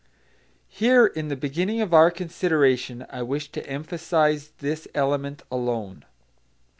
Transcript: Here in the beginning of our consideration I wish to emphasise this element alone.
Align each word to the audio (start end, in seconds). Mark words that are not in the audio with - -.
Here 0.69 1.05
in 1.05 1.27
the 1.27 1.35
beginning 1.35 1.79
of 1.79 1.93
our 1.93 2.09
consideration 2.09 3.05
I 3.11 3.21
wish 3.21 3.51
to 3.51 3.63
emphasise 3.69 4.47
this 4.57 4.87
element 4.95 5.43
alone. 5.51 6.05